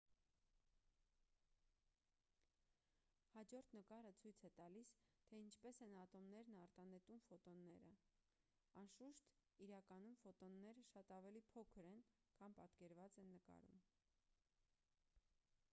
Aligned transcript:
հաջորդ 3.33 3.75
նկարը 3.79 4.13
ցույց 4.21 4.39
է 4.49 4.49
տալիս 4.59 4.93
թե 5.27 5.41
ինչպես 5.41 5.81
են 5.87 5.93
ատոմներն 6.05 6.57
արտանետում 6.61 7.19
ֆոտոնները 7.27 7.91
անշուշտ 8.83 9.29
իրականում 9.67 10.15
ֆոտոնները 10.23 10.87
շատ 10.93 11.13
ավելի 11.19 11.43
փոքր 11.53 11.91
են 11.93 12.01
քան 12.39 12.57
պատկերված 12.61 13.21
են 13.25 13.29
նկարում 13.35 13.85